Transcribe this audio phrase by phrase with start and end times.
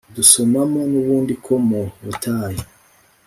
[0.15, 2.63] dusomamo n’ubundi ko mu butayu